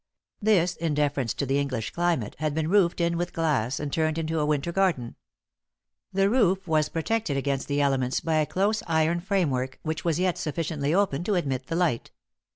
[0.41, 4.17] This, in deference to the English climate, had been roofed in with glass and turned
[4.17, 5.15] into a winter garden.
[6.11, 10.19] The roof was protected against the elements by a close iron frame work, which was
[10.19, 12.09] yet sufficiently open to admit the light.